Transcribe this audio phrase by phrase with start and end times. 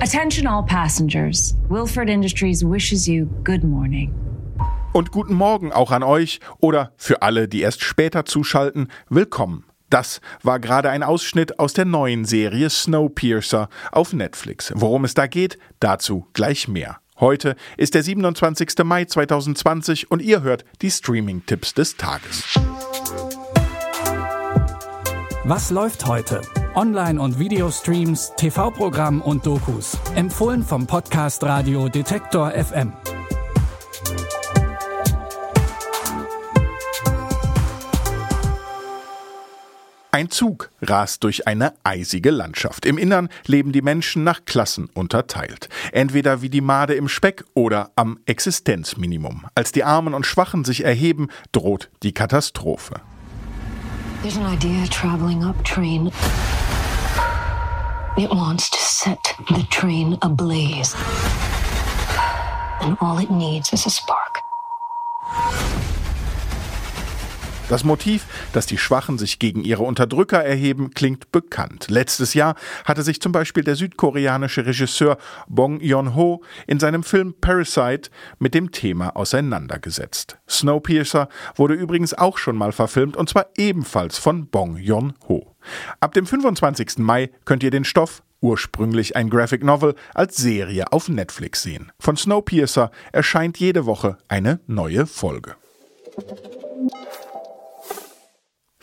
[0.00, 1.54] Attention all passengers.
[1.70, 4.12] Wilford Industries wishes you good morning.
[4.92, 9.64] Und guten Morgen auch an euch oder für alle, die erst später zuschalten, willkommen.
[9.88, 14.70] Das war gerade ein Ausschnitt aus der neuen Serie Snowpiercer auf Netflix.
[14.74, 16.98] Worum es da geht, dazu gleich mehr.
[17.18, 18.84] Heute ist der 27.
[18.84, 22.44] Mai 2020 und ihr hört die Streaming-Tipps des Tages.
[25.44, 26.42] Was läuft heute?
[26.76, 29.96] Online- und Videostreams, TV-Programm und Dokus.
[30.14, 32.92] Empfohlen vom Podcast Radio Detektor FM.
[40.10, 42.84] Ein Zug rast durch eine eisige Landschaft.
[42.84, 45.70] Im Innern leben die Menschen nach Klassen unterteilt.
[45.92, 49.46] Entweder wie die Made im Speck oder am Existenzminimum.
[49.54, 53.00] Als die Armen und Schwachen sich erheben, droht die Katastrophe.
[54.22, 56.10] There's an idea traveling up train.
[58.18, 60.94] It wants to set the train ablaze.
[62.80, 64.25] And all it needs is a spark.
[67.68, 71.86] Das Motiv, dass die Schwachen sich gegen ihre Unterdrücker erheben, klingt bekannt.
[71.88, 78.10] Letztes Jahr hatte sich zum Beispiel der südkoreanische Regisseur Bong Joon-ho in seinem Film Parasite
[78.38, 80.38] mit dem Thema auseinandergesetzt.
[80.48, 85.56] Snowpiercer wurde übrigens auch schon mal verfilmt und zwar ebenfalls von Bong Joon-ho.
[85.98, 86.98] Ab dem 25.
[86.98, 91.90] Mai könnt ihr den Stoff ursprünglich ein Graphic Novel, als Serie auf Netflix sehen.
[91.98, 95.56] Von Snowpiercer erscheint jede Woche eine neue Folge.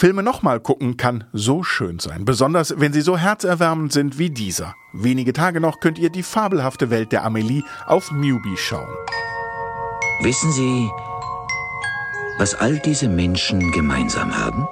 [0.00, 4.76] Filme nochmal gucken kann so schön sein, besonders wenn sie so herzerwärmend sind wie dieser.
[4.92, 8.94] Wenige Tage noch könnt ihr die fabelhafte Welt der Amelie auf Mubi schauen.
[10.20, 10.88] Wissen Sie,
[12.38, 14.68] was all diese Menschen gemeinsam haben?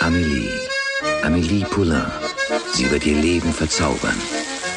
[0.00, 0.50] Amelie,
[1.22, 2.10] Amelie Poulain.
[2.72, 4.16] Sie wird ihr Leben verzaubern.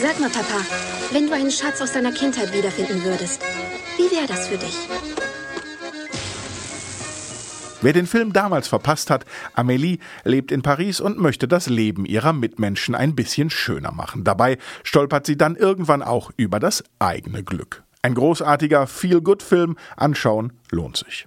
[0.00, 0.64] Sag mal, Papa,
[1.12, 3.42] wenn du einen Schatz aus deiner Kindheit wiederfinden würdest,
[3.98, 4.88] wie wäre das für dich?
[7.86, 9.24] Wer den Film damals verpasst hat,
[9.54, 14.24] Amélie lebt in Paris und möchte das Leben ihrer Mitmenschen ein bisschen schöner machen.
[14.24, 17.84] Dabei stolpert sie dann irgendwann auch über das eigene Glück.
[18.02, 21.26] Ein großartiger Feel-Good-Film, anschauen lohnt sich.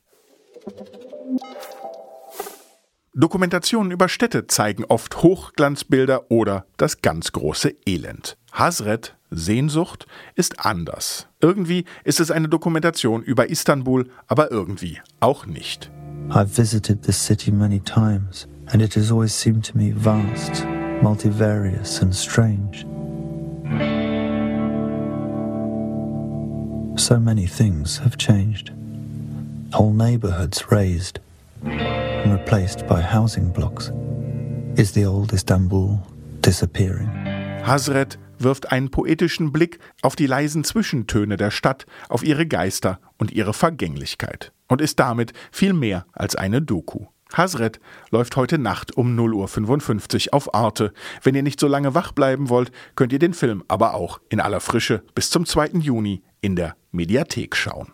[3.14, 8.36] Dokumentationen über Städte zeigen oft Hochglanzbilder oder das ganz große Elend.
[8.52, 11.30] Hasret, Sehnsucht, ist anders.
[11.40, 15.90] Irgendwie ist es eine Dokumentation über Istanbul, aber irgendwie auch nicht.
[16.31, 20.63] I've visited this city many times, and it has always seemed to me vast,
[21.02, 22.85] multivarious, and strange.
[27.00, 28.72] So many things have changed.
[29.74, 31.19] Whole neighborhoods razed
[31.63, 33.91] and replaced by housing blocks.
[34.78, 36.06] Is the old Istanbul
[36.41, 37.07] disappearing?
[37.63, 43.31] Hasret wirft einen poetischen Blick auf die leisen Zwischentöne der Stadt, auf ihre Geister und
[43.31, 47.07] ihre Vergänglichkeit und ist damit viel mehr als eine Doku.
[47.33, 47.79] Hasret
[48.09, 50.94] läuft heute Nacht um 0.55 Uhr auf Arte.
[51.22, 54.39] Wenn ihr nicht so lange wach bleiben wollt, könnt ihr den Film aber auch in
[54.39, 55.71] aller Frische bis zum 2.
[55.79, 57.94] Juni in der Mediathek schauen.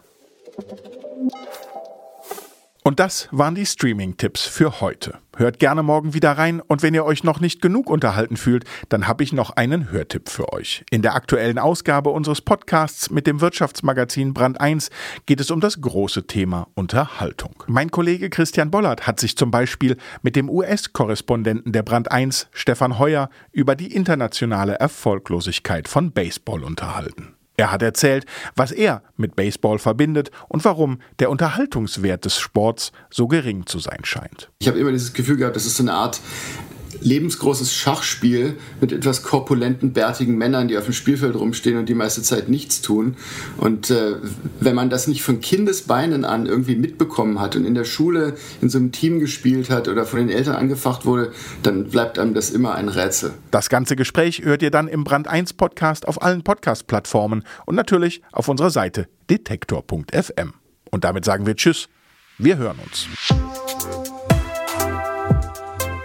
[2.87, 5.17] Und das waren die Streaming-Tipps für heute.
[5.37, 9.07] Hört gerne morgen wieder rein und wenn ihr euch noch nicht genug unterhalten fühlt, dann
[9.07, 10.85] habe ich noch einen Hörtipp für euch.
[10.91, 14.91] In der aktuellen Ausgabe unseres Podcasts mit dem Wirtschaftsmagazin Brand 1
[15.25, 17.63] geht es um das große Thema Unterhaltung.
[17.65, 22.99] Mein Kollege Christian Bollert hat sich zum Beispiel mit dem US-Korrespondenten der Brand 1, Stefan
[22.99, 27.34] Heuer, über die internationale Erfolglosigkeit von Baseball unterhalten.
[27.57, 33.27] Er hat erzählt, was er mit Baseball verbindet und warum der Unterhaltungswert des Sports so
[33.27, 34.49] gering zu sein scheint.
[34.59, 36.19] Ich habe immer dieses Gefühl gehabt, das ist so eine Art
[37.01, 42.21] lebensgroßes Schachspiel mit etwas korpulenten, bärtigen Männern, die auf dem Spielfeld rumstehen und die meiste
[42.21, 43.15] Zeit nichts tun.
[43.57, 44.15] Und äh,
[44.59, 48.69] wenn man das nicht von Kindesbeinen an irgendwie mitbekommen hat und in der Schule in
[48.69, 51.31] so einem Team gespielt hat oder von den Eltern angefacht wurde,
[51.63, 53.33] dann bleibt einem das immer ein Rätsel.
[53.51, 58.21] Das ganze Gespräch hört ihr dann im Brand 1 Podcast auf allen Podcast-Plattformen und natürlich
[58.31, 60.53] auf unserer Seite detektor.fm.
[60.91, 61.89] Und damit sagen wir Tschüss.
[62.37, 63.07] Wir hören uns.